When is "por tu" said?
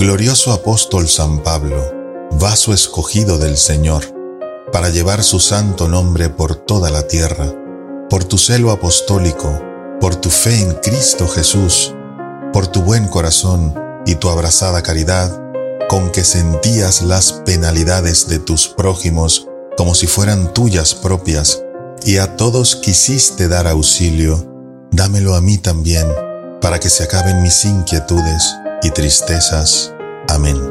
8.08-8.38, 10.00-10.30, 12.50-12.80